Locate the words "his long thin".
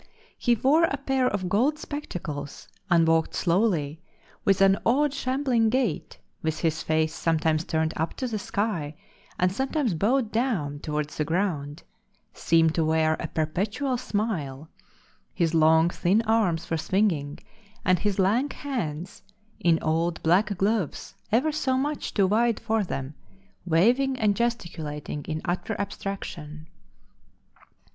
15.35-16.23